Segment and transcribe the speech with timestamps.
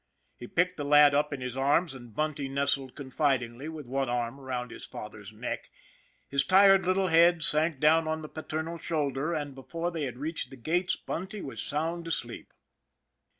[0.35, 4.39] He picked the lad up in his arms, and Bunty nestled confidingly, with one arm
[4.39, 5.69] around his father's neck.
[6.27, 10.17] His tired little head sank down on the paternal shoul der, and before they had
[10.17, 12.51] reached the gates Bunty was sound asleep.